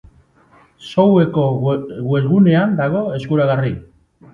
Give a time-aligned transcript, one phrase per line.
[0.87, 1.45] Show-eko
[2.15, 3.81] webgunean dago eskuragarri.